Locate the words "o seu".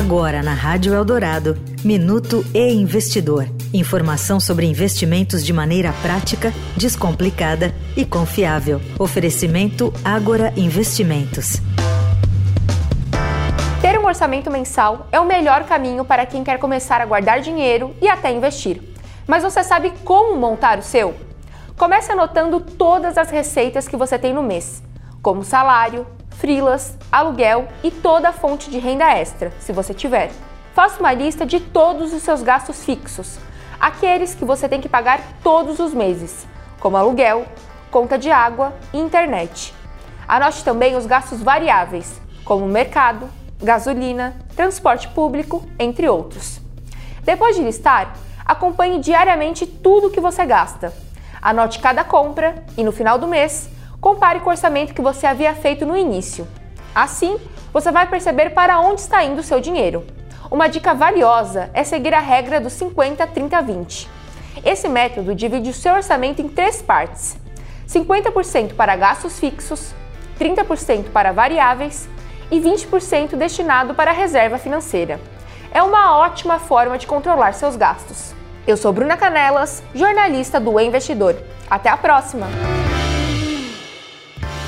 20.78-21.14, 59.40-59.60, 65.70-65.94